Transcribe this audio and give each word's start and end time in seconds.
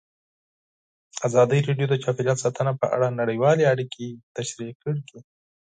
ازادي 1.27 1.59
راډیو 1.67 1.87
د 1.89 1.95
چاپیریال 2.03 2.37
ساتنه 2.43 2.71
په 2.81 2.85
اړه 2.95 3.17
نړیوالې 3.21 3.65
اړیکې 3.73 4.05
تشریح 4.35 4.71
کړي. 4.81 5.01